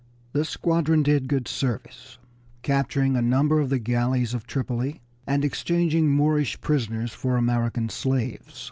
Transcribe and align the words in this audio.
This 0.33 0.49
squadron 0.49 1.03
did 1.03 1.27
good 1.27 1.47
service, 1.47 2.17
capturing 2.63 3.15
a 3.15 3.21
number 3.21 3.59
of 3.59 3.69
the 3.69 3.77
galleys 3.77 4.33
of 4.33 4.47
Tripoli, 4.47 4.99
and 5.27 5.45
exchanging 5.45 6.09
Moorish 6.09 6.59
prisoners 6.59 7.13
for 7.13 7.37
American 7.37 7.87
slaves. 7.87 8.59